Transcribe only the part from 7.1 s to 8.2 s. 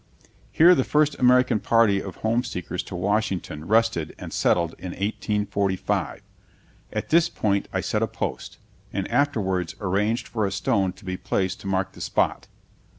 point I set a